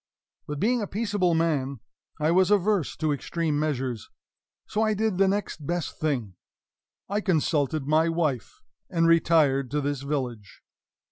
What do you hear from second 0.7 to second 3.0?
a peaceable man, I was averse